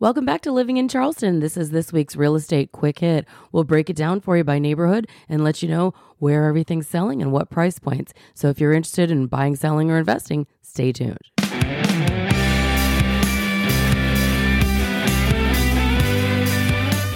Welcome 0.00 0.24
back 0.24 0.42
to 0.42 0.52
Living 0.52 0.76
in 0.76 0.86
Charleston. 0.86 1.40
This 1.40 1.56
is 1.56 1.70
this 1.70 1.92
week's 1.92 2.14
real 2.14 2.36
estate 2.36 2.70
quick 2.70 3.00
hit. 3.00 3.26
We'll 3.50 3.64
break 3.64 3.90
it 3.90 3.96
down 3.96 4.20
for 4.20 4.36
you 4.36 4.44
by 4.44 4.60
neighborhood 4.60 5.08
and 5.28 5.42
let 5.42 5.60
you 5.60 5.68
know 5.68 5.92
where 6.18 6.46
everything's 6.46 6.86
selling 6.86 7.20
and 7.20 7.32
what 7.32 7.50
price 7.50 7.80
points. 7.80 8.14
So 8.32 8.48
if 8.48 8.60
you're 8.60 8.74
interested 8.74 9.10
in 9.10 9.26
buying, 9.26 9.56
selling, 9.56 9.90
or 9.90 9.98
investing, 9.98 10.46
stay 10.62 10.92
tuned. 10.92 11.18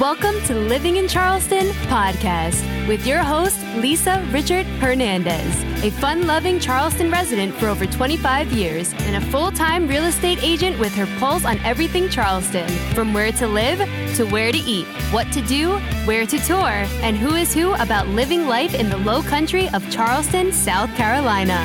Welcome 0.03 0.41
to 0.47 0.57
Living 0.57 0.97
in 0.97 1.07
Charleston 1.07 1.69
podcast 1.87 2.89
with 2.89 3.07
your 3.07 3.21
host, 3.21 3.57
Lisa 3.77 4.17
Richart 4.33 4.65
Hernandez, 4.81 5.63
a 5.85 5.93
fun 5.93 6.27
loving 6.27 6.59
Charleston 6.59 7.09
resident 7.09 7.55
for 7.55 7.69
over 7.69 7.87
25 7.87 8.53
years 8.53 8.93
and 9.03 9.15
a 9.15 9.21
full 9.31 9.53
time 9.53 9.87
real 9.87 10.03
estate 10.03 10.43
agent 10.43 10.77
with 10.81 10.93
her 10.97 11.07
pulse 11.21 11.45
on 11.45 11.57
everything 11.61 12.09
Charleston 12.09 12.69
from 12.97 13.15
where 13.15 13.31
to 13.31 13.47
live 13.47 13.79
to 14.17 14.25
where 14.25 14.51
to 14.51 14.59
eat, 14.59 14.89
what 15.13 15.31
to 15.31 15.41
do, 15.43 15.79
where 16.05 16.27
to 16.27 16.39
tour, 16.41 16.85
and 17.05 17.17
who 17.17 17.37
is 17.37 17.55
who 17.55 17.73
about 17.75 18.09
living 18.09 18.49
life 18.49 18.75
in 18.75 18.91
the 18.91 18.97
low 18.97 19.23
country 19.23 19.69
of 19.69 19.89
Charleston, 19.89 20.51
South 20.51 20.93
Carolina. 20.97 21.65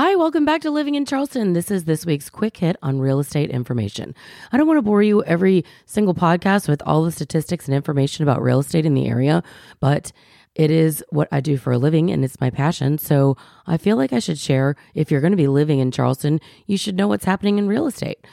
Hi, 0.00 0.14
welcome 0.14 0.44
back 0.44 0.60
to 0.60 0.70
Living 0.70 0.94
in 0.94 1.04
Charleston. 1.04 1.54
This 1.54 1.72
is 1.72 1.82
this 1.82 2.06
week's 2.06 2.30
quick 2.30 2.56
hit 2.58 2.76
on 2.82 3.00
real 3.00 3.18
estate 3.18 3.50
information. 3.50 4.14
I 4.52 4.56
don't 4.56 4.68
want 4.68 4.78
to 4.78 4.82
bore 4.82 5.02
you 5.02 5.24
every 5.24 5.64
single 5.86 6.14
podcast 6.14 6.68
with 6.68 6.80
all 6.86 7.02
the 7.02 7.10
statistics 7.10 7.66
and 7.66 7.74
information 7.74 8.22
about 8.22 8.40
real 8.40 8.60
estate 8.60 8.86
in 8.86 8.94
the 8.94 9.08
area, 9.08 9.42
but 9.80 10.12
it 10.54 10.70
is 10.70 11.02
what 11.10 11.26
I 11.32 11.40
do 11.40 11.56
for 11.56 11.72
a 11.72 11.78
living 11.78 12.12
and 12.12 12.24
it's 12.24 12.40
my 12.40 12.48
passion. 12.48 12.98
So 12.98 13.36
I 13.66 13.76
feel 13.76 13.96
like 13.96 14.12
I 14.12 14.20
should 14.20 14.38
share 14.38 14.76
if 14.94 15.10
you're 15.10 15.20
going 15.20 15.32
to 15.32 15.36
be 15.36 15.48
living 15.48 15.80
in 15.80 15.90
Charleston, 15.90 16.40
you 16.66 16.78
should 16.78 16.96
know 16.96 17.08
what's 17.08 17.24
happening 17.24 17.58
in 17.58 17.66
real 17.66 17.88
estate. 17.88 18.24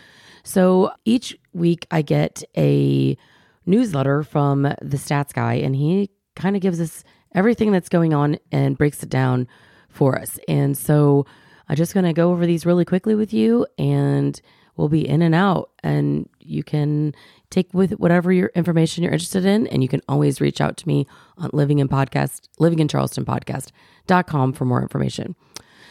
So 0.44 0.92
each 1.04 1.36
week 1.52 1.88
I 1.90 2.04
get 2.04 2.44
a 2.56 3.18
newsletter 3.66 4.22
from 4.22 4.62
the 4.62 4.98
stats 4.98 5.34
guy 5.34 5.56
and 5.56 5.76
he 5.76 6.12
kind 6.36 6.56
of 6.56 6.62
gives 6.62 6.80
us 6.80 7.04
everything 7.34 7.72
that's 7.72 7.90
going 7.90 8.14
on 8.14 8.38
and 8.52 8.78
breaks 8.78 9.02
it 9.02 9.10
down 9.10 9.48
for 9.90 10.16
us. 10.16 10.38
And 10.48 10.78
so 10.78 11.26
I'm 11.68 11.76
just 11.76 11.94
going 11.94 12.06
to 12.06 12.14
go 12.14 12.32
over 12.32 12.46
these 12.46 12.66
really 12.66 12.86
quickly 12.86 13.16
with 13.16 13.34
you 13.34 13.66
and 13.78 14.40
we'll 14.78 14.90
be 14.90 15.08
in 15.08 15.22
and 15.22 15.34
out 15.34 15.72
and 15.84 16.30
you 16.40 16.64
can 16.64 17.16
take 17.50 17.74
with 17.74 17.92
whatever 17.94 18.32
your 18.32 18.52
information 18.56 19.04
you're 19.04 19.14
interested 19.14 19.46
in 19.46 19.68
and 19.68 19.82
you 19.82 19.90
can 19.90 20.02
always 20.08 20.42
reach 20.42 20.62
out 20.62 20.78
to 20.78 20.88
me 20.88 21.08
on 21.38 21.50
living 21.54 21.80
in 21.80 21.88
podcast 21.88 22.48
living 22.60 22.80
in 22.80 22.88
charleston 22.88 23.26
podcast.com 23.26 24.54
for 24.54 24.66
more 24.66 24.82
information. 24.82 25.36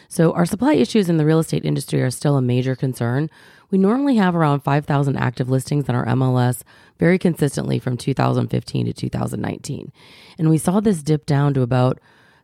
So 0.07 0.33
our 0.33 0.45
supply 0.45 0.73
issues 0.73 1.09
in 1.09 1.17
the 1.17 1.25
real 1.25 1.39
estate 1.39 1.65
industry 1.65 2.01
are 2.01 2.11
still 2.11 2.37
a 2.37 2.41
major 2.41 2.75
concern. 2.75 3.29
We 3.71 3.79
normally 3.79 4.17
have 4.17 4.35
around 4.35 4.61
5000 4.61 5.17
active 5.17 5.49
listings 5.49 5.89
in 5.89 5.95
our 5.95 6.05
mls 6.05 6.63
very 6.99 7.17
consistently 7.17 7.79
from 7.79 7.97
2015 7.97 8.85
to 8.85 8.93
2019 8.93 9.91
and 10.37 10.49
we 10.49 10.57
saw 10.57 10.79
this 10.79 11.01
dip 11.01 11.25
down 11.25 11.53
to 11.55 11.61
about 11.61 11.99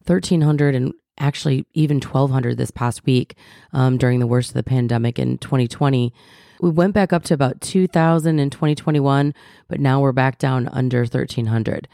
1300 0.08 0.76
and 0.76 0.94
actually 1.18 1.66
even 1.74 1.98
1200 1.98 2.58
this 2.58 2.72
past 2.72 3.06
week 3.06 3.36
um, 3.74 3.98
during 3.98 4.20
the 4.20 4.28
worst 4.28 4.50
of 4.50 4.54
the 4.56 4.64
pandemic 4.64 5.20
in 5.20 5.38
2020 5.38 6.14
we 6.62 6.70
went 6.70 6.94
back 6.94 7.12
up 7.12 7.24
to 7.24 7.34
about 7.34 7.60
2000 7.62 8.40
in 8.40 8.50
2021 8.50 9.34
but 9.68 9.80
now 9.80 10.00
we're 10.00 10.12
back 10.12 10.38
down 10.38 10.68
under 10.70 11.00
1300 11.00 11.88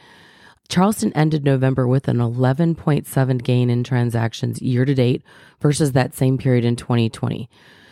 charleston 0.69 1.11
ended 1.13 1.43
november 1.43 1.87
with 1.87 2.07
an 2.07 2.17
11.7 2.17 3.43
gain 3.43 3.69
in 3.69 3.83
transactions 3.83 4.61
year 4.61 4.85
to 4.85 4.93
date 4.93 5.23
versus 5.59 5.91
that 5.93 6.13
same 6.13 6.37
period 6.37 6.63
in 6.63 6.75
2020 6.75 7.49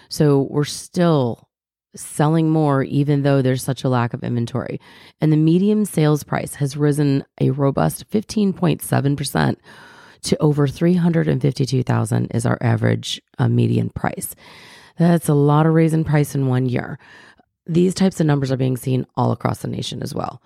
so 0.09 0.47
we're 0.49 0.63
still 0.63 1.49
selling 1.95 2.49
more 2.49 2.83
even 2.83 3.23
though 3.23 3.41
there's 3.41 3.63
such 3.63 3.83
a 3.83 3.89
lack 3.89 4.13
of 4.13 4.23
inventory. 4.23 4.79
And 5.21 5.31
the 5.31 5.37
median 5.37 5.85
sales 5.85 6.23
price 6.23 6.55
has 6.55 6.77
risen 6.77 7.25
a 7.39 7.51
robust 7.51 8.09
15.7% 8.11 9.55
to 10.23 10.37
over 10.41 10.67
352,000 10.67 12.31
is 12.33 12.45
our 12.45 12.57
average 12.61 13.21
uh, 13.37 13.47
median 13.47 13.89
price. 13.89 14.35
That's 14.97 15.29
a 15.29 15.33
lot 15.33 15.65
of 15.65 15.73
raise 15.73 15.93
in 15.93 16.03
price 16.03 16.35
in 16.35 16.47
one 16.47 16.67
year. 16.67 16.99
These 17.67 17.93
types 17.93 18.19
of 18.19 18.27
numbers 18.27 18.51
are 18.51 18.57
being 18.57 18.77
seen 18.77 19.05
all 19.15 19.31
across 19.31 19.59
the 19.59 19.67
nation 19.67 20.01
as 20.01 20.13
well. 20.13 20.41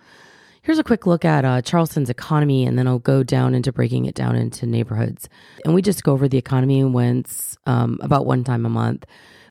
Here's 0.61 0.79
a 0.79 0.83
quick 0.83 1.05
look 1.07 1.23
at 1.23 1.45
uh, 1.45 1.61
Charleston's 1.61 2.09
economy, 2.09 2.65
and 2.65 2.77
then 2.77 2.87
I'll 2.87 2.99
go 2.99 3.23
down 3.23 3.55
into 3.55 3.71
breaking 3.71 4.05
it 4.05 4.15
down 4.15 4.35
into 4.35 4.65
neighborhoods. 4.65 5.29
And 5.63 5.73
we 5.73 5.81
just 5.81 6.03
go 6.03 6.11
over 6.11 6.27
the 6.27 6.37
economy 6.37 6.83
once, 6.83 7.57
um, 7.65 7.97
about 8.01 8.25
one 8.25 8.43
time 8.43 8.65
a 8.65 8.69
month. 8.69 9.05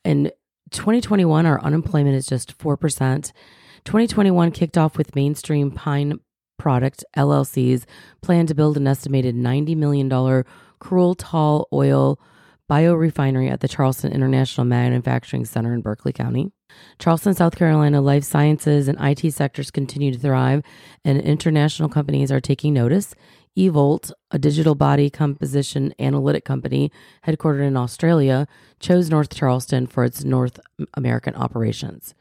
In 0.04 0.30
2021, 0.70 1.46
our 1.46 1.60
unemployment 1.62 2.14
is 2.14 2.26
just 2.26 2.56
4%. 2.58 3.32
2021 3.84 4.50
kicked 4.50 4.76
off 4.76 4.98
with 4.98 5.16
mainstream 5.16 5.70
Pine 5.70 6.20
Product 6.58 7.04
LLC's 7.16 7.86
plan 8.20 8.46
to 8.46 8.54
build 8.54 8.76
an 8.76 8.86
estimated 8.86 9.34
$90 9.34 9.76
million 9.76 10.44
crude 10.78 11.18
tall 11.18 11.68
oil 11.72 12.20
biorefinery 12.70 13.50
at 13.50 13.60
the 13.60 13.68
Charleston 13.68 14.12
International 14.12 14.64
Manufacturing 14.64 15.44
Center 15.44 15.72
in 15.72 15.80
Berkeley 15.80 16.12
County. 16.12 16.52
Charleston, 16.98 17.34
South 17.34 17.56
Carolina 17.56 18.00
life 18.00 18.24
sciences 18.24 18.88
and 18.88 18.98
IT 19.00 19.32
sectors 19.32 19.70
continue 19.70 20.12
to 20.12 20.18
thrive, 20.18 20.62
and 21.04 21.20
international 21.20 21.88
companies 21.88 22.30
are 22.30 22.40
taking 22.40 22.74
notice. 22.74 23.14
Evolt, 23.56 24.12
a 24.30 24.38
digital 24.38 24.74
body 24.74 25.08
composition 25.08 25.94
analytic 25.98 26.44
company 26.44 26.92
headquartered 27.26 27.66
in 27.66 27.76
Australia, 27.76 28.46
chose 28.78 29.08
North 29.08 29.34
Charleston 29.34 29.86
for 29.86 30.04
its 30.04 30.22
North 30.22 30.60
American 30.94 31.34
operations. 31.34 32.14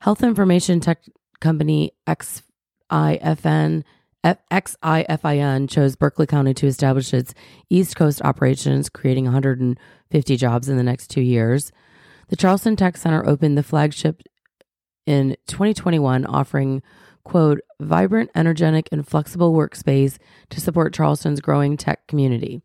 Health 0.00 0.22
information 0.22 0.80
tech 0.80 1.04
company 1.40 1.92
X 2.06 2.42
IFN, 2.90 3.84
XIFIN 4.24 5.68
chose 5.68 5.96
Berkeley 5.96 6.26
County 6.26 6.54
to 6.54 6.66
establish 6.66 7.14
its 7.14 7.34
East 7.68 7.96
Coast 7.96 8.20
operations, 8.22 8.88
creating 8.88 9.24
150 9.24 10.36
jobs 10.36 10.68
in 10.68 10.76
the 10.76 10.82
next 10.82 11.08
two 11.08 11.22
years. 11.22 11.72
The 12.28 12.36
Charleston 12.36 12.76
Tech 12.76 12.96
Center 12.96 13.26
opened 13.26 13.56
the 13.56 13.62
flagship 13.62 14.22
in 15.06 15.36
2021, 15.46 16.26
offering, 16.26 16.82
quote, 17.24 17.60
vibrant, 17.80 18.30
energetic, 18.34 18.88
and 18.92 19.06
flexible 19.06 19.52
workspace 19.52 20.18
to 20.50 20.60
support 20.60 20.94
Charleston's 20.94 21.40
growing 21.40 21.76
tech 21.76 22.06
community. 22.06 22.62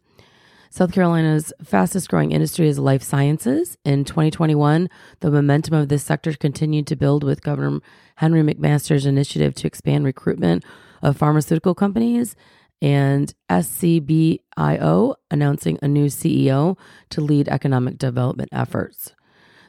South 0.75 0.91
Carolina's 0.91 1.53
fastest 1.63 2.09
growing 2.09 2.33
industry 2.33 2.67
is 2.67 2.77
life 2.77 3.01
sciences. 3.01 3.77
In 3.85 4.03
2021, 4.03 4.89
the 5.21 5.31
momentum 5.31 5.73
of 5.73 5.87
this 5.87 6.03
sector 6.03 6.33
continued 6.33 6.85
to 6.87 6.97
build 6.97 7.23
with 7.23 7.43
Governor 7.43 7.79
Henry 8.17 8.41
McMaster's 8.41 9.05
initiative 9.05 9.55
to 9.55 9.67
expand 9.67 10.03
recruitment 10.03 10.65
of 11.01 11.15
pharmaceutical 11.15 11.75
companies 11.75 12.35
and 12.81 13.33
SCBIO 13.49 15.15
announcing 15.31 15.79
a 15.81 15.87
new 15.87 16.07
CEO 16.07 16.77
to 17.09 17.21
lead 17.21 17.47
economic 17.47 17.97
development 17.97 18.49
efforts. 18.51 19.14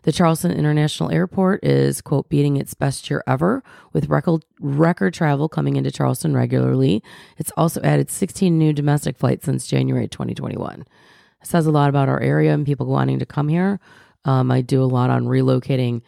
The 0.07 0.13
Charleston 0.13 0.53
International 0.53 1.11
Airport 1.11 1.65
is, 1.65 2.01
quote, 2.01 2.29
beating 2.29 2.57
its 2.57 2.75
best 2.75 3.11
year 3.11 3.25
ever 3.27 3.65
with 3.93 4.09
record, 4.09 4.45
record 4.61 5.15
travel 5.15 5.49
coming 5.49 5.75
into 5.75 5.91
Charleston 5.91 6.33
regularly. 6.33 7.03
It's 7.39 7.51
also 7.57 7.81
added 7.83 8.09
16 8.09 8.57
new 8.57 8.73
domestic 8.73 9.19
flights 9.19 9.47
since 9.47 9.67
January 9.67 10.07
2021. 10.07 10.83
It 10.83 10.87
says 11.43 11.67
a 11.67 11.73
lot 11.73 11.89
about 11.89 12.09
our 12.09 12.21
area 12.21 12.55
and 12.55 12.65
people 12.65 12.87
wanting 12.87 13.19
to 13.19 13.27
come 13.27 13.49
here. 13.49 13.81
Um, 14.25 14.53
I 14.53 14.61
do 14.61 14.81
a 14.81 14.87
lot 14.87 15.11
on 15.11 15.25
relocating 15.25 16.03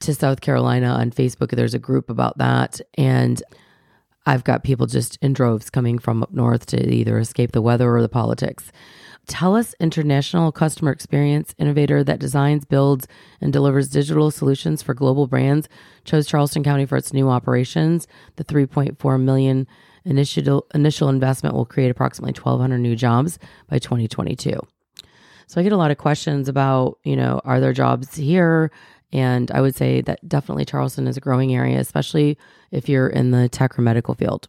to 0.00 0.14
South 0.16 0.40
Carolina 0.40 0.88
on 0.88 1.12
Facebook. 1.12 1.50
There's 1.52 1.74
a 1.74 1.78
group 1.78 2.10
about 2.10 2.38
that. 2.38 2.80
And 2.94 3.40
I've 4.26 4.42
got 4.42 4.64
people 4.64 4.88
just 4.88 5.16
in 5.22 5.32
droves 5.32 5.70
coming 5.70 6.00
from 6.00 6.24
up 6.24 6.32
north 6.32 6.66
to 6.66 6.92
either 6.92 7.20
escape 7.20 7.52
the 7.52 7.62
weather 7.62 7.94
or 7.94 8.02
the 8.02 8.08
politics. 8.08 8.72
TELUS 9.26 9.74
International 9.80 10.52
Customer 10.52 10.90
Experience 10.90 11.54
Innovator 11.58 12.04
that 12.04 12.18
designs, 12.18 12.64
builds, 12.64 13.06
and 13.40 13.52
delivers 13.52 13.88
digital 13.88 14.30
solutions 14.30 14.82
for 14.82 14.94
global 14.94 15.26
brands 15.26 15.68
chose 16.04 16.26
Charleston 16.26 16.62
County 16.62 16.86
for 16.86 16.96
its 16.96 17.12
new 17.12 17.28
operations. 17.28 18.06
The 18.36 18.44
3.4 18.44 19.20
million 19.20 19.66
initial 20.04 20.66
initial 20.74 21.08
investment 21.08 21.54
will 21.54 21.64
create 21.64 21.90
approximately 21.90 22.38
1,200 22.38 22.78
new 22.78 22.94
jobs 22.94 23.38
by 23.68 23.78
2022. 23.78 24.60
So 25.46 25.60
I 25.60 25.64
get 25.64 25.72
a 25.72 25.76
lot 25.76 25.90
of 25.90 25.98
questions 25.98 26.48
about, 26.48 26.98
you 27.04 27.16
know, 27.16 27.40
are 27.44 27.60
there 27.60 27.72
jobs 27.72 28.16
here? 28.16 28.70
And 29.12 29.50
I 29.52 29.60
would 29.60 29.76
say 29.76 30.00
that 30.02 30.26
definitely 30.28 30.64
Charleston 30.64 31.06
is 31.06 31.16
a 31.16 31.20
growing 31.20 31.54
area, 31.54 31.78
especially 31.78 32.36
if 32.70 32.88
you're 32.88 33.08
in 33.08 33.30
the 33.30 33.48
tech 33.48 33.78
or 33.78 33.82
medical 33.82 34.14
field. 34.14 34.48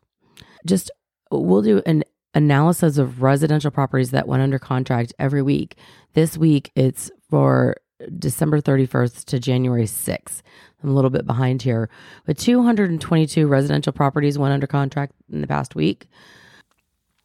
Just 0.65 0.89
we'll 1.31 1.61
do 1.61 1.81
an 1.85 2.03
analysis 2.35 2.97
of 2.97 3.21
residential 3.21 3.71
properties 3.71 4.11
that 4.11 4.27
went 4.27 4.43
under 4.43 4.59
contract 4.59 5.13
every 5.17 5.41
week. 5.41 5.77
This 6.13 6.37
week, 6.37 6.71
it's 6.75 7.09
for 7.29 7.77
December 8.19 8.61
31st 8.61 9.23
to 9.25 9.39
January 9.39 9.85
6th. 9.85 10.41
I'm 10.83 10.89
a 10.89 10.93
little 10.93 11.09
bit 11.09 11.25
behind 11.25 11.61
here, 11.61 11.89
but 12.25 12.37
222 12.37 13.47
residential 13.47 13.93
properties 13.93 14.37
went 14.37 14.53
under 14.53 14.67
contract 14.67 15.13
in 15.31 15.41
the 15.41 15.47
past 15.47 15.73
week. 15.73 16.07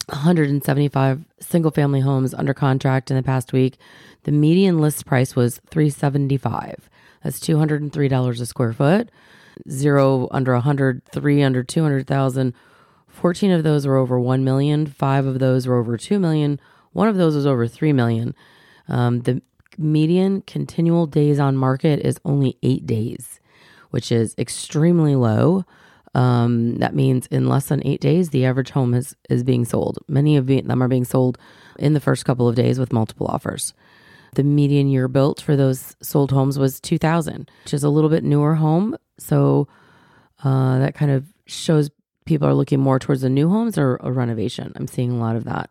175 0.06 1.24
single 1.40 1.70
family 1.70 2.00
homes 2.00 2.34
under 2.34 2.54
contract 2.54 3.10
in 3.10 3.16
the 3.16 3.22
past 3.22 3.52
week. 3.52 3.78
The 4.24 4.32
median 4.32 4.78
list 4.78 5.06
price 5.06 5.36
was 5.36 5.60
375. 5.70 6.88
That's 7.22 7.38
$203 7.40 8.40
a 8.40 8.46
square 8.46 8.72
foot. 8.72 9.10
Zero 9.68 10.28
under 10.30 10.54
100, 10.54 11.04
three 11.12 11.42
under 11.42 11.62
200,000. 11.62 12.54
14 13.20 13.50
of 13.50 13.62
those 13.64 13.86
were 13.86 13.98
over 13.98 14.18
1 14.18 14.42
million, 14.44 14.86
5 14.86 15.26
of 15.26 15.38
those 15.40 15.66
were 15.66 15.76
over 15.76 15.98
2 15.98 16.18
million, 16.18 16.58
one 16.92 17.06
of 17.06 17.16
those 17.16 17.34
was 17.34 17.44
over 17.44 17.68
3 17.68 17.92
million. 17.92 18.34
Um, 18.88 19.20
the 19.20 19.42
median 19.76 20.40
continual 20.42 21.06
days 21.06 21.38
on 21.38 21.54
market 21.54 22.00
is 22.00 22.18
only 22.24 22.56
8 22.62 22.86
days, 22.86 23.38
which 23.90 24.10
is 24.10 24.34
extremely 24.38 25.16
low. 25.16 25.66
Um, 26.14 26.76
that 26.76 26.94
means 26.94 27.26
in 27.26 27.46
less 27.46 27.66
than 27.66 27.86
eight 27.86 28.00
days, 28.00 28.30
the 28.30 28.44
average 28.44 28.70
home 28.70 28.94
is, 28.94 29.14
is 29.28 29.44
being 29.44 29.64
sold. 29.64 29.98
Many 30.08 30.36
of 30.36 30.46
them 30.46 30.82
are 30.82 30.88
being 30.88 31.04
sold 31.04 31.38
in 31.78 31.92
the 31.92 32.00
first 32.00 32.24
couple 32.24 32.48
of 32.48 32.56
days 32.56 32.80
with 32.80 32.92
multiple 32.92 33.28
offers. 33.28 33.74
The 34.34 34.42
median 34.42 34.88
year 34.88 35.08
built 35.08 35.40
for 35.40 35.56
those 35.56 35.94
sold 36.02 36.32
homes 36.32 36.58
was 36.58 36.80
2000, 36.80 37.50
which 37.64 37.74
is 37.74 37.84
a 37.84 37.90
little 37.90 38.10
bit 38.10 38.24
newer 38.24 38.56
home. 38.56 38.96
So 39.18 39.68
uh, 40.42 40.78
that 40.80 40.94
kind 40.94 41.12
of 41.12 41.26
shows 41.46 41.90
people 42.26 42.46
are 42.46 42.54
looking 42.54 42.80
more 42.80 42.98
towards 42.98 43.22
the 43.22 43.30
new 43.30 43.48
homes 43.48 43.78
or 43.78 43.98
a 44.00 44.12
renovation. 44.12 44.72
I'm 44.76 44.86
seeing 44.86 45.10
a 45.10 45.18
lot 45.18 45.36
of 45.36 45.44
that. 45.44 45.70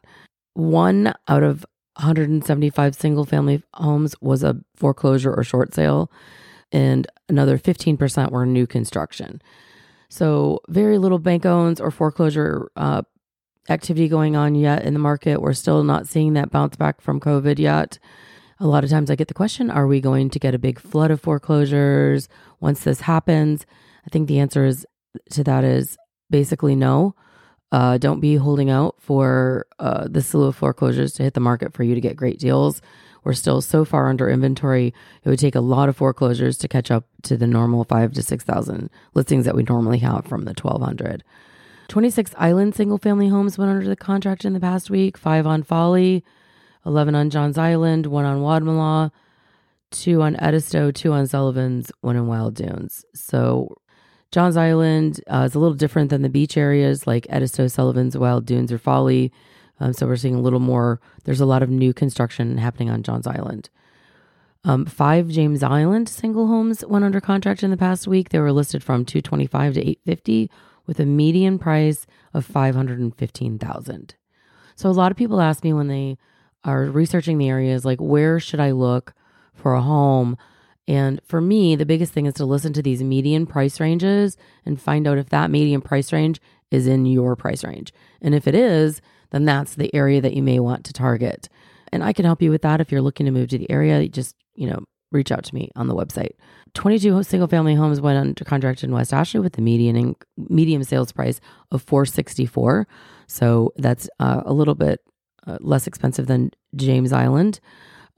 One 0.53 1.13
out 1.27 1.43
of 1.43 1.65
175 1.95 2.95
single 2.95 3.25
family 3.25 3.61
homes 3.73 4.15
was 4.21 4.43
a 4.43 4.57
foreclosure 4.75 5.33
or 5.33 5.43
short 5.43 5.73
sale, 5.73 6.11
and 6.71 7.07
another 7.27 7.57
15% 7.57 8.31
were 8.31 8.45
new 8.45 8.65
construction. 8.65 9.41
So, 10.09 10.61
very 10.67 10.97
little 10.97 11.19
bank 11.19 11.45
owns 11.45 11.79
or 11.79 11.91
foreclosure 11.91 12.71
uh, 12.75 13.03
activity 13.69 14.07
going 14.07 14.35
on 14.35 14.55
yet 14.55 14.83
in 14.83 14.93
the 14.93 14.99
market. 14.99 15.41
We're 15.41 15.53
still 15.53 15.83
not 15.83 16.07
seeing 16.07 16.33
that 16.33 16.51
bounce 16.51 16.75
back 16.75 17.01
from 17.01 17.19
COVID 17.19 17.59
yet. 17.59 17.99
A 18.59 18.67
lot 18.67 18.83
of 18.83 18.89
times 18.89 19.09
I 19.09 19.15
get 19.15 19.27
the 19.27 19.33
question 19.33 19.69
Are 19.69 19.87
we 19.87 20.01
going 20.01 20.29
to 20.31 20.39
get 20.39 20.55
a 20.55 20.59
big 20.59 20.79
flood 20.79 21.11
of 21.11 21.21
foreclosures 21.21 22.27
once 22.59 22.83
this 22.83 23.01
happens? 23.01 23.65
I 24.05 24.09
think 24.09 24.27
the 24.27 24.39
answer 24.39 24.65
is 24.65 24.85
to 25.31 25.43
that 25.43 25.63
is 25.63 25.97
basically 26.29 26.75
no. 26.75 27.15
Uh, 27.71 27.97
don't 27.97 28.19
be 28.19 28.35
holding 28.35 28.69
out 28.69 28.95
for 28.99 29.67
uh, 29.77 30.07
the 30.09 30.21
slew 30.21 30.45
of 30.45 30.55
foreclosures 30.55 31.13
to 31.13 31.23
hit 31.23 31.35
the 31.35 31.39
market 31.39 31.73
for 31.73 31.83
you 31.83 31.93
to 31.93 32.01
get 32.01 32.15
great 32.15 32.39
deals. 32.39 32.81
We're 33.23 33.33
still 33.33 33.61
so 33.61 33.85
far 33.85 34.09
under 34.09 34.29
inventory. 34.29 34.93
It 35.23 35.29
would 35.29 35.39
take 35.39 35.55
a 35.55 35.61
lot 35.61 35.89
of 35.89 35.97
foreclosures 35.97 36.57
to 36.59 36.67
catch 36.67 36.89
up 36.89 37.05
to 37.23 37.37
the 37.37 37.45
normal 37.45 37.83
five 37.83 38.13
to 38.13 38.23
6,000 38.23 38.89
listings 39.13 39.45
that 39.45 39.55
we 39.55 39.63
normally 39.63 39.99
have 39.99 40.25
from 40.25 40.45
the 40.45 40.55
1,200. 40.59 41.23
26 41.89 42.33
island 42.37 42.75
single 42.75 42.97
family 42.97 43.27
homes 43.27 43.57
went 43.57 43.71
under 43.71 43.87
the 43.87 43.95
contract 43.95 44.45
in 44.45 44.53
the 44.53 44.59
past 44.59 44.89
week, 44.89 45.17
five 45.17 45.45
on 45.45 45.63
Folly, 45.63 46.23
11 46.85 47.15
on 47.15 47.29
Johns 47.29 47.57
Island, 47.57 48.05
one 48.05 48.25
on 48.25 48.39
Wadmalaw, 48.39 49.11
two 49.91 50.21
on 50.21 50.35
Edisto, 50.35 50.91
two 50.91 51.11
on 51.11 51.27
Sullivan's, 51.27 51.91
one 52.01 52.15
in 52.15 52.27
Wild 52.27 52.55
Dunes. 52.55 53.05
So 53.13 53.75
Johns 54.31 54.57
Island 54.57 55.21
uh, 55.27 55.43
is 55.47 55.55
a 55.55 55.59
little 55.59 55.75
different 55.75 56.09
than 56.09 56.21
the 56.21 56.29
beach 56.29 56.55
areas 56.55 57.07
like 57.07 57.25
Edisto, 57.29 57.67
Sullivan's, 57.67 58.17
Wild 58.17 58.45
Dunes, 58.45 58.71
or 58.71 58.77
Folly. 58.77 59.31
Um, 59.79 59.93
so 59.93 60.05
we're 60.05 60.17
seeing 60.17 60.35
a 60.35 60.41
little 60.41 60.59
more, 60.59 60.99
there's 61.23 61.41
a 61.41 61.45
lot 61.45 61.63
of 61.63 61.69
new 61.69 61.93
construction 61.93 62.57
happening 62.57 62.89
on 62.89 63.01
Johns 63.01 63.25
Island. 63.25 63.69
Um, 64.63 64.85
five 64.85 65.29
James 65.29 65.63
Island 65.63 66.09
single 66.09 66.47
homes 66.47 66.85
went 66.85 67.05
under 67.05 67.21
contract 67.21 67.63
in 67.63 67.71
the 67.71 67.77
past 67.77 68.07
week. 68.07 68.29
They 68.29 68.39
were 68.39 68.51
listed 68.51 68.83
from 68.83 69.05
225 69.05 69.75
to 69.75 69.79
850 69.79 70.51
with 70.85 70.99
a 70.99 71.05
median 71.05 71.57
price 71.57 72.05
of 72.33 72.45
515,000. 72.45 74.15
So 74.75 74.89
a 74.89 74.91
lot 74.91 75.11
of 75.11 75.17
people 75.17 75.39
ask 75.39 75.63
me 75.63 75.73
when 75.73 75.87
they 75.87 76.17
are 76.63 76.85
researching 76.85 77.37
the 77.37 77.49
areas 77.49 77.85
like 77.85 77.99
where 77.99 78.39
should 78.39 78.59
I 78.59 78.71
look 78.71 79.13
for 79.53 79.73
a 79.73 79.81
home? 79.81 80.37
And 80.89 81.21
for 81.23 81.39
me, 81.39 81.75
the 81.75 81.85
biggest 81.85 82.13
thing 82.13 82.25
is 82.25 82.33
to 82.33 82.45
listen 82.45 82.73
to 82.73 82.81
these 82.81 83.03
median 83.03 83.45
price 83.45 83.79
ranges 83.79 84.37
and 84.65 84.81
find 84.81 85.07
out 85.07 85.19
if 85.19 85.29
that 85.29 85.51
median 85.51 85.81
price 85.81 86.11
range 86.11 86.41
is 86.71 86.87
in 86.87 87.05
your 87.05 87.35
price 87.35 87.63
range. 87.63 87.93
And 88.23 88.33
if 88.33 88.47
it 88.47 88.55
is, 88.55 88.99
then 89.29 89.45
that's 89.45 89.75
the 89.75 89.93
area 89.93 90.19
that 90.19 90.33
you 90.33 90.41
may 90.41 90.59
want 90.59 90.83
to 90.85 90.93
target. 90.93 91.47
And 91.93 92.03
I 92.03 92.11
can 92.11 92.25
help 92.25 92.41
you 92.41 92.49
with 92.49 92.63
that 92.63 92.81
if 92.81 92.91
you're 92.91 93.03
looking 93.03 93.27
to 93.27 93.31
move 93.31 93.49
to 93.49 93.59
the 93.59 93.69
area. 93.69 94.09
Just, 94.09 94.35
you 94.55 94.67
know, 94.67 94.83
reach 95.11 95.31
out 95.31 95.43
to 95.43 95.53
me 95.53 95.69
on 95.75 95.85
the 95.85 95.95
website. 95.95 96.31
22 96.73 97.21
single 97.21 97.47
family 97.47 97.75
homes 97.75 98.01
went 98.01 98.17
under 98.17 98.43
contract 98.43 98.83
in 98.83 98.91
West 98.91 99.13
Ashley 99.13 99.41
with 99.41 99.53
the 99.53 99.61
median 99.61 99.95
and 99.95 100.15
medium 100.37 100.83
sales 100.83 101.11
price 101.11 101.39
of 101.71 101.83
464. 101.83 102.87
So 103.27 103.73
that's 103.77 104.09
uh, 104.19 104.41
a 104.43 104.53
little 104.53 104.75
bit 104.75 105.01
uh, 105.45 105.59
less 105.61 105.85
expensive 105.85 106.25
than 106.25 106.49
James 106.75 107.13
Island. 107.13 107.59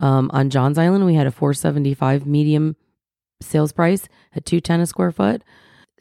Um, 0.02 0.30
on 0.34 0.50
Johns 0.50 0.78
Island, 0.78 1.06
we 1.06 1.14
had 1.14 1.28
a 1.28 1.32
475 1.32 2.26
medium 2.26 2.76
sales 3.42 3.72
price 3.72 4.10
at 4.36 4.46
210 4.46 4.82
a 4.82 4.86
square 4.86 5.12
foot. 5.12 5.44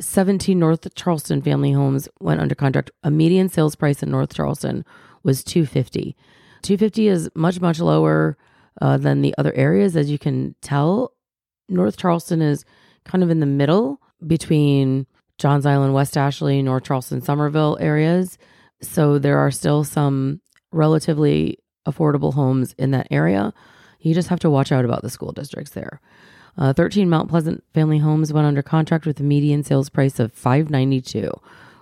17 0.01 0.59
North 0.59 0.93
Charleston 0.95 1.43
family 1.43 1.73
homes 1.73 2.09
went 2.19 2.41
under 2.41 2.55
contract. 2.55 2.91
A 3.03 3.11
median 3.11 3.51
sales 3.51 3.77
price 3.77 4.03
in 4.03 4.11
North 4.11 4.35
Charleston 4.35 4.85
was 5.23 5.45
250. 5.45 6.17
250 6.63 7.09
is 7.09 7.31
much 7.35 7.61
much 7.61 7.81
lower 7.81 8.37
uh, 8.81 8.97
than 8.97 9.21
the 9.21 9.35
other 9.37 9.53
areas 9.55 9.97
as 9.97 10.11
you 10.11 10.19
can 10.19 10.55
tell. 10.63 11.13
North 11.69 11.99
Charleston 11.99 12.41
is 12.41 12.65
kind 13.05 13.23
of 13.23 13.31
in 13.31 13.41
the 13.41 13.47
middle 13.47 14.01
between 14.27 15.07
Johns 15.39 15.67
Island, 15.67 15.95
West 15.95 16.17
Ashley, 16.17 16.63
North 16.63 16.85
Charleston, 16.85 17.21
Summerville 17.21 17.79
areas. 17.81 18.39
So 18.83 19.19
there 19.19 19.39
are 19.39 19.51
still 19.51 19.85
some 19.85 20.41
relatively 20.73 21.59
affordable 21.87 22.35
homes 22.35 22.75
in 22.79 22.91
that 22.93 23.09
area. 23.11 23.53
You 24.01 24.15
just 24.15 24.29
have 24.29 24.41
to 24.41 24.51
watch 24.51 24.73
out 24.73 24.85
about 24.85 25.03
the 25.03 25.11
school 25.11 25.33
districts 25.33 25.73
there. 25.73 26.01
Uh, 26.59 26.73
13 26.73 27.09
Mount 27.09 27.29
Pleasant 27.29 27.63
family 27.75 27.99
homes 27.99 28.33
went 28.33 28.47
under 28.47 28.63
contract 28.63 29.07
with 29.07 29.21
a 29.21 29.23
median 29.23 29.63
sales 29.63 29.89
price 29.89 30.19
of 30.19 30.33
592. 30.33 31.31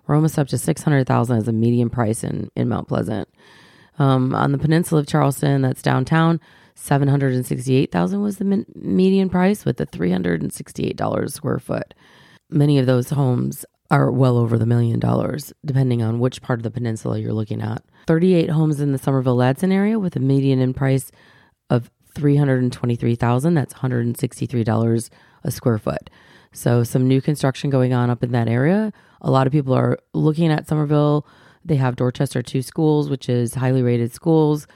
We're 0.07 0.15
almost 0.15 0.39
up 0.39 0.49
to 0.49 0.59
600,000 0.59 1.37
as 1.37 1.49
a 1.49 1.53
median 1.53 1.91
price 1.91 2.25
in, 2.25 2.51
in 2.55 2.69
Mount 2.69 2.89
Pleasant. 2.89 3.29
Um, 3.99 4.35
on 4.35 4.53
the 4.53 4.59
peninsula 4.59 5.01
of 5.01 5.07
Charleston, 5.07 5.63
that's 5.63 5.83
downtown, 5.83 6.41
768,000 6.77 8.23
was 8.23 8.39
the 8.39 8.45
min- 8.45 8.67
median 8.75 9.29
price 9.29 9.65
with 9.65 9.77
the 9.79 9.87
$368 9.87 11.31
square 11.31 11.59
foot. 11.59 11.95
Many 12.49 12.79
of 12.79 12.87
those 12.87 13.11
homes 13.11 13.65
are 13.91 14.11
well 14.11 14.37
over 14.37 14.59
the 14.59 14.67
million 14.67 15.01
dollars, 15.01 15.53
depending 15.65 16.03
on 16.03 16.21
which 16.21 16.43
part 16.43 16.59
of 16.59 16.63
the 16.63 16.71
peninsula 16.71 17.19
you're 17.19 17.33
looking 17.33 17.61
at. 17.63 17.83
38 18.07 18.51
homes 18.51 18.81
in 18.81 18.93
the 18.93 18.99
Summerville 18.99 19.37
Ladson 19.37 19.73
area 19.73 19.99
with 19.99 20.15
a 20.15 20.21
median 20.21 20.61
in 20.61 20.73
price 20.73 21.11
323,000. 22.19 23.55
That's 23.55 23.75
$163 23.75 25.11
a 25.45 25.51
square 25.51 25.79
foot. 25.79 26.11
So 26.53 26.83
some 26.83 27.07
new 27.07 27.21
construction 27.21 27.71
going 27.71 27.95
on 27.95 28.11
up 28.11 28.25
in 28.25 28.33
that 28.33 28.49
area. 28.49 28.93
A 29.21 29.31
lot 29.31 29.47
of 29.47 29.53
people 29.53 29.73
are 29.75 29.99
looking 30.13 30.51
at 30.51 30.67
Summerville. 30.67 31.27
They 31.65 31.77
have 31.77 31.97
Dorchester 31.97 32.43
2 32.43 32.63
schools, 32.63 33.09
which 33.09 33.29
is 33.29 33.55
highly 33.55 33.83
rated 33.83 34.13
schools. 34.13 34.67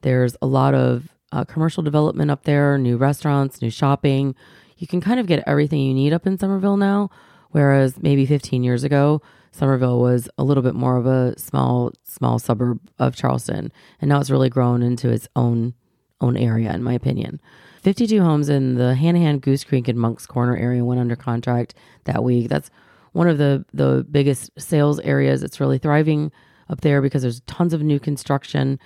There's 0.00 0.36
a 0.42 0.46
lot 0.46 0.74
of 0.74 1.08
uh, 1.30 1.44
commercial 1.44 1.82
development 1.82 2.30
up 2.30 2.44
there, 2.44 2.78
new 2.78 2.96
restaurants, 2.96 3.62
new 3.62 3.70
shopping. 3.70 4.34
You 4.76 4.86
can 4.86 5.00
kind 5.00 5.20
of 5.20 5.26
get 5.26 5.44
everything 5.46 5.80
you 5.80 5.94
need 5.94 6.12
up 6.12 6.26
in 6.26 6.38
Summerville 6.38 6.76
now, 6.76 7.10
whereas 7.50 8.00
maybe 8.02 8.26
15 8.26 8.64
years 8.64 8.82
ago, 8.82 9.22
Summerville 9.52 10.00
was 10.00 10.28
a 10.38 10.44
little 10.44 10.62
bit 10.62 10.74
more 10.74 10.96
of 10.96 11.06
a 11.06 11.38
small, 11.38 11.92
small 12.04 12.38
suburb 12.38 12.80
of 12.98 13.14
Charleston, 13.14 13.72
and 14.00 14.08
now 14.08 14.20
it's 14.20 14.30
really 14.30 14.48
grown 14.48 14.82
into 14.82 15.10
its 15.10 15.28
own 15.36 15.74
own 16.20 16.36
area, 16.36 16.72
in 16.72 16.82
my 16.82 16.92
opinion. 16.92 17.40
52 17.82 18.20
homes 18.20 18.48
in 18.48 18.74
the 18.74 18.96
Hanahan, 18.98 19.40
Goose 19.40 19.64
Creek, 19.64 19.88
and 19.88 19.98
Moncks 19.98 20.26
Corner 20.26 20.56
area 20.56 20.84
went 20.84 21.00
under 21.00 21.16
contract 21.16 21.74
that 22.04 22.24
week. 22.24 22.48
That's 22.48 22.70
one 23.12 23.28
of 23.28 23.38
the 23.38 23.64
the 23.72 24.06
biggest 24.10 24.50
sales 24.58 25.00
areas. 25.00 25.42
It's 25.42 25.60
really 25.60 25.78
thriving 25.78 26.32
up 26.68 26.80
there 26.82 27.00
because 27.00 27.22
there's 27.22 27.40
tons 27.42 27.72
of 27.72 27.82
new 27.82 27.98
construction. 27.98 28.78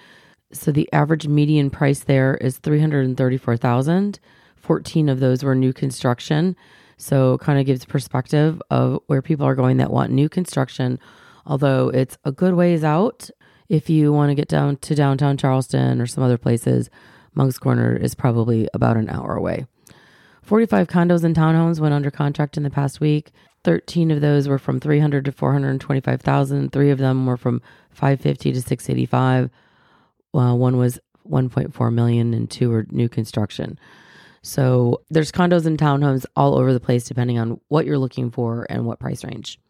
So 0.53 0.71
the 0.71 0.93
average 0.93 1.27
median 1.27 1.71
price 1.71 2.01
there 2.01 2.37
is 2.37 2.59
334,000. 2.59 4.21
14 4.57 5.09
of 5.09 5.21
those 5.21 5.43
were 5.43 5.55
new 5.55 5.73
construction. 5.73 6.55
So 6.97 7.39
kind 7.39 7.59
of 7.59 7.67
gives 7.67 7.85
perspective 7.85 8.63
of 8.71 9.01
where 9.07 9.23
people 9.23 9.47
are 9.47 9.57
going 9.57 9.79
that 9.79 9.91
want 9.91 10.13
new 10.13 10.29
construction. 10.29 10.99
Although 11.47 11.89
it's 11.89 12.17
a 12.25 12.31
good 12.31 12.55
ways 12.55 12.85
out 12.85 13.31
if 13.69 13.89
you 13.89 14.13
want 14.13 14.31
to 14.31 14.35
get 14.35 14.49
down 14.49 14.77
to 14.77 14.95
downtown 14.95 15.37
Charleston 15.37 16.01
or 16.01 16.07
some 16.07 16.23
other 16.23 16.39
places, 16.39 16.91
Moncks 17.35 17.59
Corner 17.59 17.95
is 17.97 18.15
probably 18.15 18.69
about 18.75 18.97
an 18.97 19.09
hour 19.09 19.35
away. 19.35 19.67
45 20.43 20.89
condos 20.89 21.25
and 21.25 21.37
townhomes 21.37 21.81
went 21.81 21.95
under 21.95 22.11
contract 22.11 22.57
in 22.57 22.63
the 22.63 22.71
past 22.71 23.01
week. 23.01 23.31
13 23.65 24.11
of 24.11 24.21
those 24.21 24.49
were 24.49 24.59
from 24.59 24.81
300 24.81 25.25
to 25.25 25.33
425,000. 25.33 26.73
Three 26.73 26.91
of 26.91 26.99
them 26.99 27.27
were 27.27 27.37
from 27.37 27.63
550 27.91 28.53
to 28.53 28.63
685. 28.63 29.51
Uh, 30.35 30.55
one 30.55 30.77
was 30.77 30.99
1.4 31.31 31.93
million 31.93 32.35
and 32.35 32.51
two 32.51 32.71
were 32.71 32.87
new 32.91 33.09
construction. 33.09 33.79
So 34.43 35.03
there's 35.11 35.31
condos 35.31 35.67
and 35.67 35.79
townhomes 35.79 36.27
all 36.35 36.57
over 36.57 36.73
the 36.73 36.81
place 36.81 37.05
depending 37.05 37.39
on 37.39 37.61
what 37.69 37.87
you're 37.87 37.99
looking 37.99 38.31
for 38.31 38.67
and 38.69 38.85
what 38.85 38.99
price 38.99 39.23
range. 39.23 39.61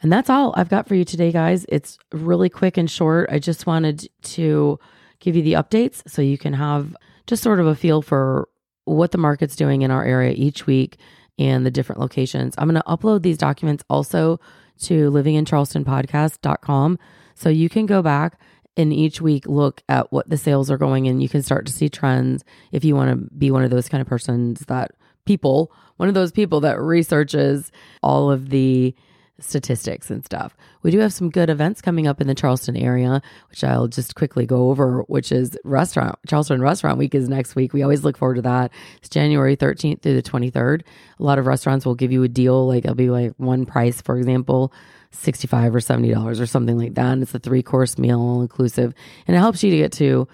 And 0.00 0.10
that's 0.10 0.30
all 0.30 0.54
I've 0.56 0.70
got 0.70 0.88
for 0.88 0.94
you 0.94 1.04
today, 1.04 1.30
guys. 1.30 1.66
It's 1.68 1.98
really 2.10 2.48
quick 2.48 2.76
and 2.76 2.90
short. 2.90 3.28
I 3.30 3.38
just 3.38 3.66
wanted 3.66 4.08
to 4.22 4.80
give 5.22 5.36
you 5.36 5.42
the 5.42 5.54
updates 5.54 6.02
so 6.06 6.20
you 6.20 6.36
can 6.36 6.52
have 6.52 6.94
just 7.26 7.42
sort 7.42 7.60
of 7.60 7.66
a 7.66 7.74
feel 7.74 8.02
for 8.02 8.48
what 8.84 9.12
the 9.12 9.18
market's 9.18 9.56
doing 9.56 9.82
in 9.82 9.90
our 9.90 10.04
area 10.04 10.34
each 10.36 10.66
week 10.66 10.98
and 11.38 11.64
the 11.64 11.70
different 11.70 12.00
locations. 12.00 12.54
I'm 12.58 12.68
going 12.68 12.82
to 12.82 12.88
upload 12.88 13.22
these 13.22 13.38
documents 13.38 13.84
also 13.88 14.40
to 14.82 15.10
livingincharlestonpodcast.com 15.10 16.98
so 17.34 17.48
you 17.48 17.68
can 17.68 17.86
go 17.86 18.02
back 18.02 18.40
and 18.76 18.92
each 18.92 19.20
week 19.20 19.46
look 19.46 19.82
at 19.88 20.12
what 20.12 20.28
the 20.28 20.36
sales 20.36 20.70
are 20.70 20.78
going 20.78 21.06
and 21.06 21.22
you 21.22 21.28
can 21.28 21.42
start 21.42 21.66
to 21.66 21.72
see 21.72 21.88
trends 21.88 22.44
if 22.72 22.84
you 22.84 22.96
want 22.96 23.10
to 23.10 23.30
be 23.36 23.50
one 23.50 23.62
of 23.62 23.70
those 23.70 23.88
kind 23.88 24.00
of 24.00 24.08
persons 24.08 24.60
that 24.66 24.90
people, 25.24 25.72
one 25.98 26.08
of 26.08 26.14
those 26.14 26.32
people 26.32 26.60
that 26.60 26.80
researches 26.80 27.70
all 28.02 28.30
of 28.30 28.50
the 28.50 28.94
statistics 29.38 30.10
and 30.10 30.24
stuff. 30.24 30.56
We 30.82 30.90
do 30.90 30.98
have 31.00 31.12
some 31.12 31.30
good 31.30 31.50
events 31.50 31.80
coming 31.80 32.06
up 32.06 32.20
in 32.20 32.26
the 32.26 32.34
Charleston 32.34 32.76
area, 32.76 33.20
which 33.50 33.64
I'll 33.64 33.88
just 33.88 34.14
quickly 34.14 34.46
go 34.46 34.70
over, 34.70 35.02
which 35.02 35.32
is 35.32 35.58
restaurant 35.64 36.18
Charleston 36.26 36.62
Restaurant 36.62 36.98
Week 36.98 37.14
is 37.14 37.28
next 37.28 37.54
week. 37.54 37.72
We 37.72 37.82
always 37.82 38.04
look 38.04 38.16
forward 38.16 38.36
to 38.36 38.42
that. 38.42 38.72
It's 38.98 39.08
January 39.08 39.56
13th 39.56 40.02
through 40.02 40.20
the 40.20 40.22
23rd. 40.22 40.82
A 41.18 41.22
lot 41.22 41.38
of 41.38 41.46
restaurants 41.46 41.84
will 41.84 41.94
give 41.94 42.12
you 42.12 42.22
a 42.22 42.28
deal, 42.28 42.66
like 42.66 42.84
it'll 42.84 42.94
be 42.94 43.10
like 43.10 43.32
one 43.36 43.66
price, 43.66 44.00
for 44.00 44.16
example, 44.16 44.72
65 45.10 45.74
or 45.74 45.80
$70 45.80 46.40
or 46.40 46.46
something 46.46 46.78
like 46.78 46.94
that. 46.94 47.12
And 47.12 47.22
it's 47.22 47.34
a 47.34 47.38
three 47.38 47.62
course 47.62 47.98
meal 47.98 48.20
all 48.20 48.42
inclusive. 48.42 48.94
And 49.26 49.36
it 49.36 49.40
helps 49.40 49.62
you 49.62 49.70
to 49.70 49.76
get 49.76 49.92
to 49.92 50.28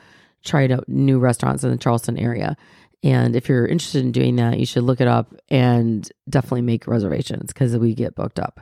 try 0.44 0.66
out 0.66 0.88
new 0.88 1.18
restaurants 1.18 1.64
in 1.64 1.70
the 1.70 1.76
Charleston 1.76 2.18
area. 2.18 2.56
And 3.02 3.36
if 3.36 3.48
you're 3.48 3.66
interested 3.66 4.04
in 4.04 4.12
doing 4.12 4.36
that, 4.36 4.58
you 4.58 4.66
should 4.66 4.82
look 4.82 5.00
it 5.00 5.08
up 5.08 5.34
and 5.48 6.08
definitely 6.28 6.62
make 6.62 6.86
reservations 6.86 7.52
because 7.52 7.76
we 7.76 7.94
get 7.94 8.14
booked 8.14 8.40
up. 8.40 8.60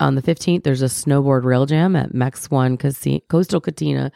On 0.00 0.14
the 0.14 0.22
15th, 0.22 0.64
there's 0.64 0.82
a 0.82 0.86
snowboard 0.86 1.44
rail 1.44 1.66
jam 1.66 1.94
at 1.96 2.12
Mex 2.12 2.50
One 2.50 2.76
Coastal 2.76 3.60
Cantina, 3.60 4.10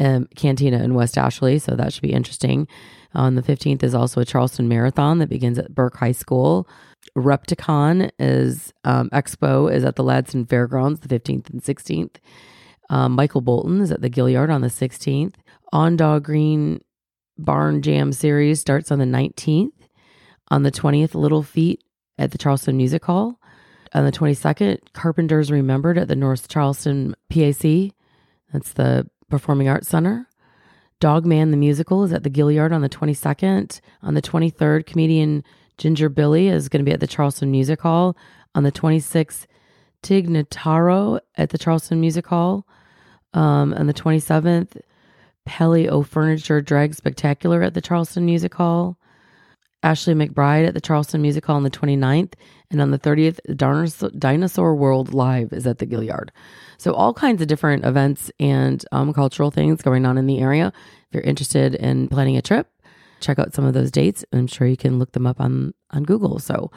um, 0.00 0.26
Cantina 0.34 0.82
in 0.82 0.94
West 0.94 1.18
Ashley. 1.18 1.58
So 1.58 1.76
that 1.76 1.92
should 1.92 2.02
be 2.02 2.12
interesting. 2.12 2.66
On 3.14 3.34
the 3.34 3.42
15th 3.42 3.82
is 3.82 3.94
also 3.94 4.20
a 4.22 4.24
Charleston 4.24 4.68
Marathon 4.68 5.18
that 5.18 5.28
begins 5.28 5.58
at 5.58 5.74
Burke 5.74 5.96
High 5.98 6.12
School. 6.12 6.66
Repticon 7.16 8.10
is 8.18 8.72
um, 8.84 9.10
Expo 9.10 9.72
is 9.72 9.84
at 9.84 9.96
the 9.96 10.04
Ladson 10.04 10.48
Fairgrounds 10.48 11.00
the 11.00 11.08
15th 11.08 11.50
and 11.50 11.62
16th. 11.62 12.16
Um, 12.88 13.12
Michael 13.12 13.42
Bolton 13.42 13.80
is 13.80 13.92
at 13.92 14.00
the 14.00 14.08
Gaillard 14.08 14.50
on 14.50 14.62
the 14.62 14.68
16th. 14.68 15.34
On 15.72 15.96
Dog 15.96 16.24
Green 16.24 16.82
Barn 17.38 17.82
Jam 17.82 18.12
Series 18.12 18.60
starts 18.60 18.90
on 18.90 18.98
the 18.98 19.04
19th. 19.04 19.72
On 20.48 20.62
the 20.62 20.70
20th, 20.70 21.14
Little 21.14 21.42
Feat 21.42 21.82
at 22.18 22.30
the 22.30 22.38
Charleston 22.38 22.76
Music 22.76 23.04
Hall. 23.04 23.40
On 23.94 24.04
the 24.04 24.12
22nd, 24.12 24.78
Carpenters 24.92 25.50
Remembered 25.50 25.98
at 25.98 26.08
the 26.08 26.16
North 26.16 26.48
Charleston 26.48 27.14
PAC. 27.30 27.92
That's 28.52 28.72
the 28.72 29.08
Performing 29.30 29.68
Arts 29.68 29.88
Center. 29.88 30.28
Dogman 31.00 31.50
the 31.50 31.56
Musical 31.56 32.04
is 32.04 32.12
at 32.12 32.22
the 32.22 32.30
Gaillard 32.30 32.72
on 32.72 32.82
the 32.82 32.88
22nd. 32.88 33.80
On 34.02 34.14
the 34.14 34.22
23rd, 34.22 34.86
comedian 34.86 35.42
Ginger 35.78 36.08
Billy 36.08 36.48
is 36.48 36.68
going 36.68 36.84
to 36.84 36.88
be 36.88 36.92
at 36.92 37.00
the 37.00 37.06
Charleston 37.06 37.50
Music 37.50 37.80
Hall. 37.80 38.16
On 38.54 38.62
the 38.62 38.72
26th, 38.72 39.46
Tig 40.02 40.28
Notaro 40.28 41.20
at 41.36 41.50
the 41.50 41.58
Charleston 41.58 42.00
Music 42.00 42.26
Hall. 42.26 42.66
Um, 43.34 43.72
on 43.74 43.86
the 43.86 43.94
27th, 43.94 44.78
Pelly 45.46 45.88
Furniture 46.04 46.60
Drag 46.60 46.94
Spectacular 46.94 47.62
at 47.62 47.74
the 47.74 47.80
Charleston 47.80 48.24
Music 48.24 48.54
Hall. 48.54 48.98
Ashley 49.82 50.14
McBryde 50.14 50.68
at 50.68 50.74
the 50.74 50.80
Charleston 50.80 51.22
Music 51.22 51.44
Hall 51.44 51.56
on 51.56 51.64
the 51.64 51.70
29th. 51.70 52.34
And 52.70 52.80
on 52.80 52.90
the 52.90 52.98
30th, 52.98 53.40
Dinosaur 54.18 54.74
World 54.74 55.12
Live 55.12 55.52
is 55.52 55.66
at 55.66 55.78
the 55.78 55.86
Gaillard. 55.86 56.30
So, 56.78 56.94
all 56.94 57.12
kinds 57.12 57.42
of 57.42 57.48
different 57.48 57.84
events 57.84 58.30
and 58.40 58.84
um, 58.92 59.12
cultural 59.12 59.50
things 59.50 59.82
going 59.82 60.06
on 60.06 60.18
in 60.18 60.26
the 60.26 60.40
area. 60.40 60.72
If 61.08 61.14
you're 61.14 61.22
interested 61.22 61.74
in 61.74 62.08
planning 62.08 62.36
a 62.36 62.42
trip, 62.42 62.68
check 63.20 63.38
out 63.38 63.54
some 63.54 63.64
of 63.64 63.74
those 63.74 63.90
dates. 63.90 64.24
I'm 64.32 64.46
sure 64.46 64.66
you 64.66 64.76
can 64.76 64.98
look 64.98 65.12
them 65.12 65.26
up 65.26 65.40
on, 65.40 65.74
on 65.90 66.04
Google. 66.04 66.38
So, 66.38 66.70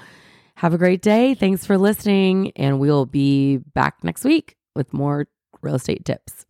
have 0.56 0.74
a 0.74 0.78
great 0.78 1.02
day. 1.02 1.34
Thanks 1.34 1.66
for 1.66 1.78
listening. 1.78 2.52
And 2.56 2.80
we'll 2.80 3.06
be 3.06 3.58
back 3.58 4.04
next 4.04 4.24
week 4.24 4.58
with 4.76 4.94
more 4.94 5.28
real 5.62 5.76
estate 5.76 6.06
tips. 6.06 6.46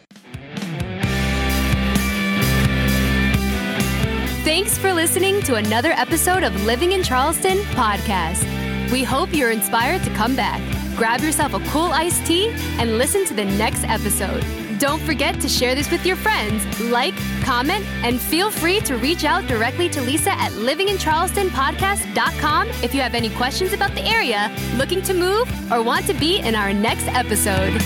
Thanks 4.45 4.77
for 4.77 4.93
listening 4.93 5.41
to 5.41 5.55
another 5.55 5.91
episode 5.93 6.43
of 6.43 6.65
Living 6.65 6.91
in 6.91 7.01
Charleston 7.01 7.57
podcast. 7.73 8.43
We 8.91 9.03
hope 9.03 9.33
you're 9.33 9.49
inspired 9.49 10.03
to 10.03 10.11
come 10.11 10.35
back. 10.35 10.61
Grab 10.95 11.21
yourself 11.21 11.55
a 11.55 11.59
cool 11.71 11.91
iced 11.91 12.27
tea 12.27 12.53
and 12.77 12.99
listen 12.99 13.25
to 13.25 13.33
the 13.33 13.43
next 13.43 13.83
episode. 13.85 14.45
Don't 14.77 15.01
forget 15.01 15.41
to 15.41 15.49
share 15.49 15.73
this 15.73 15.89
with 15.89 16.05
your 16.05 16.15
friends, 16.15 16.63
like, 16.91 17.15
comment, 17.41 17.83
and 18.03 18.21
feel 18.21 18.51
free 18.51 18.81
to 18.81 18.97
reach 18.97 19.25
out 19.25 19.47
directly 19.47 19.89
to 19.89 19.99
Lisa 20.01 20.33
at 20.33 20.51
livingincharlestonpodcast.com 20.51 22.69
if 22.83 22.93
you 22.93 23.01
have 23.01 23.15
any 23.15 23.31
questions 23.31 23.73
about 23.73 23.95
the 23.95 24.03
area, 24.03 24.55
looking 24.75 25.01
to 25.01 25.15
move, 25.15 25.49
or 25.71 25.81
want 25.81 26.05
to 26.05 26.13
be 26.13 26.37
in 26.37 26.53
our 26.53 26.71
next 26.71 27.07
episode. 27.07 27.81